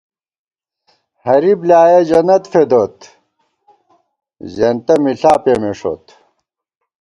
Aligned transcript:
ہَرِی 1.23 1.53
بلیایہ 1.59 2.01
جنّت 2.09 2.43
فېدوت، 2.51 2.97
زېنتہ 4.53 4.93
مِݪا 5.03 5.33
پېمېݭوت 5.43 6.05